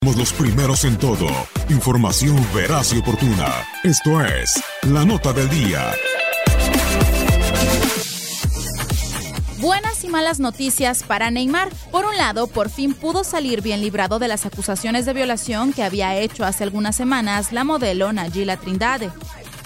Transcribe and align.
Somos 0.00 0.16
los 0.16 0.32
primeros 0.32 0.84
en 0.84 0.96
todo. 0.96 1.26
Información 1.68 2.36
veraz 2.54 2.92
y 2.92 2.98
oportuna. 2.98 3.48
Esto 3.82 4.24
es 4.24 4.62
La 4.88 5.04
Nota 5.04 5.32
del 5.32 5.48
Día. 5.50 5.92
Buenas 9.58 10.04
y 10.04 10.08
malas 10.08 10.40
noticias 10.40 11.02
para 11.02 11.30
Neymar. 11.30 11.70
Por 11.90 12.04
un 12.04 12.16
lado, 12.16 12.46
por 12.46 12.68
fin 12.68 12.94
pudo 12.94 13.24
salir 13.24 13.60
bien 13.60 13.80
librado 13.80 14.18
de 14.18 14.28
las 14.28 14.46
acusaciones 14.46 15.04
de 15.04 15.12
violación 15.12 15.72
que 15.72 15.82
había 15.82 16.16
hecho 16.16 16.44
hace 16.44 16.64
algunas 16.64 16.94
semanas 16.96 17.52
la 17.52 17.64
modelo 17.64 18.12
Nayila 18.12 18.56
Trindade. 18.56 19.10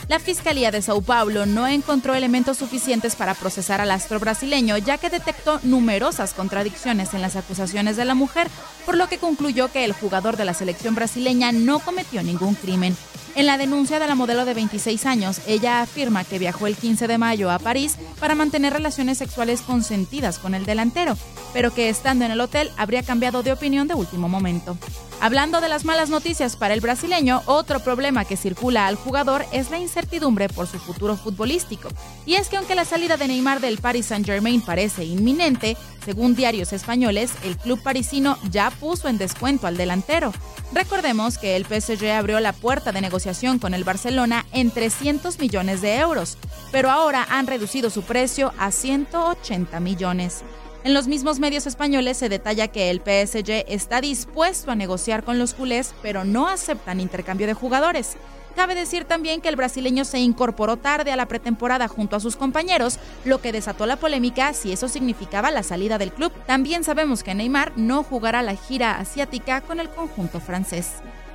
La 0.09 0.21
Fiscalía 0.21 0.71
de 0.71 0.83
Sao 0.83 1.03
Paulo 1.03 1.47
no 1.47 1.67
encontró 1.67 2.15
elementos 2.15 2.59
suficientes 2.59 3.17
para 3.17 3.35
procesar 3.35 3.81
al 3.81 3.91
astro 3.91 4.21
brasileño, 4.21 4.79
ya 4.79 4.99
que 4.99 5.11
detectó 5.11 5.59
numerosas 5.65 6.33
contradicciones 6.33 7.13
en 7.13 7.23
las 7.23 7.35
acusaciones 7.35 7.97
de 7.97 8.05
la 8.05 8.15
mujer, 8.15 8.47
por 8.85 8.97
lo 8.97 9.09
que 9.09 9.19
concluyó 9.19 9.73
que 9.73 9.85
el 9.85 9.93
jugador 9.93 10.37
de 10.37 10.45
la 10.45 10.55
selección 10.55 10.95
brasileña 10.95 11.51
no 11.51 11.81
cometió 11.81 12.23
ningún 12.23 12.55
crimen. 12.55 12.97
En 13.35 13.47
la 13.47 13.59
denuncia 13.59 13.99
de 13.99 14.07
la 14.07 14.15
modelo 14.15 14.45
de 14.45 14.55
26 14.55 15.07
años, 15.07 15.41
ella 15.47 15.83
afirma 15.83 16.23
que 16.23 16.39
viajó 16.39 16.69
el 16.69 16.77
15 16.77 17.09
de 17.09 17.19
mayo 17.19 17.51
a 17.51 17.59
París 17.59 17.97
para 18.21 18.37
mantener 18.37 18.73
relaciones 18.73 19.19
sexuales 19.19 19.61
consentidas 19.61 20.39
con 20.39 20.55
el 20.55 20.67
delantero, 20.67 21.19
pero 21.53 21.75
que 21.75 21.89
estando 21.89 22.25
en 22.25 22.31
el 22.31 22.41
hotel 22.41 22.71
habría 22.77 23.03
cambiado 23.03 23.43
de 23.43 23.53
opinión 23.53 23.89
de 23.89 23.95
último 23.95 24.29
momento. 24.29 24.79
Hablando 25.19 25.63
de 25.63 25.71
las 25.71 25.87
malas 25.87 26.11
noticias 26.11 26.57
para 26.57 26.75
el 26.75 26.83
brasileño, 26.83 27.43
otro 27.47 27.81
problema 27.81 28.27
que 28.27 28.37
circula 28.37 28.87
al 28.87 28.97
jugador 28.97 29.47
es 29.51 29.71
la 29.71 29.79
incertidumbre 29.79 30.51
por 30.51 30.67
su 30.67 30.79
futuro 30.79 31.17
futbolístico. 31.17 31.89
Y 32.27 32.35
es 32.35 32.49
que 32.49 32.59
aunque 32.59 32.75
la 32.75 32.85
salida 32.85 33.17
de 33.17 33.27
Neymar 33.27 33.61
del 33.61 33.79
Paris 33.79 34.07
Saint-Germain 34.07 34.61
parece 34.61 35.05
inminente, 35.05 35.77
según 36.05 36.37
diarios 36.37 36.75
españoles, 36.75 37.33
el 37.45 37.57
club 37.57 37.83
parisino 37.83 38.37
ya 38.51 38.71
puso 38.71 39.09
en 39.09 39.17
descuento 39.17 39.67
al 39.67 39.79
delantero. 39.79 40.33
Recordemos 40.73 41.39
que 41.39 41.57
el 41.57 41.65
PSG 41.65 42.11
abrió 42.11 42.39
la 42.39 42.53
puerta 42.53 42.93
de 42.93 43.01
negociación 43.01 43.59
con 43.59 43.73
el 43.73 43.85
Barcelona 43.85 44.45
en 44.53 44.71
300 44.71 45.39
millones 45.39 45.81
de 45.81 45.97
euros, 45.97 46.37
pero 46.71 46.91
ahora 46.91 47.27
han 47.31 47.47
reducido 47.47 47.89
su 47.89 48.03
precio 48.03 48.53
a 48.59 48.71
180 48.71 49.81
millones. 49.81 50.45
En 50.87 50.95
los 50.95 51.09
mismos 51.09 51.41
medios 51.41 51.67
españoles 51.67 52.17
se 52.17 52.29
detalla 52.29 52.69
que 52.69 52.91
el 52.91 52.99
PSG 52.99 53.65
está 53.67 54.01
dispuesto 54.01 54.71
a 54.71 54.77
negociar 54.77 55.25
con 55.25 55.37
los 55.37 55.53
culés, 55.53 55.93
pero 56.01 56.25
no 56.25 56.47
aceptan 56.47 57.01
intercambio 57.01 57.49
de 57.49 57.55
jugadores. 57.55 58.17
Cabe 58.55 58.77
decir 58.77 59.05
también 59.05 59.41
que 59.41 59.49
el 59.49 59.57
brasileño 59.57 60.05
se 60.05 60.21
incorporó 60.21 60.77
tarde 60.77 61.11
a 61.11 61.17
la 61.17 61.27
pretemporada 61.27 61.89
junto 61.89 62.15
a 62.15 62.21
sus 62.21 62.37
compañeros, 62.37 63.01
lo 63.25 63.41
que 63.41 63.51
desató 63.51 63.85
la 63.85 63.97
polémica 63.97 64.53
si 64.53 64.71
eso 64.71 64.87
significaba 64.87 65.51
la 65.51 65.65
salida 65.65 65.99
del 65.99 66.13
club. 66.13 66.31
También 66.47 66.85
sabemos 66.85 67.25
que 67.25 67.35
Neymar 67.35 67.73
no 67.75 68.05
jugará 68.05 68.43
la 68.43 68.55
gira 68.55 69.01
asiática 69.01 69.63
con 69.63 69.81
el 69.81 69.91
conjunto 69.91 70.39
francés. 70.39 70.93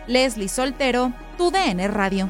Leslie 0.07 0.47
Soltero, 0.47 1.11
tu 1.38 1.51
DN 1.51 1.90
Radio. 1.90 2.29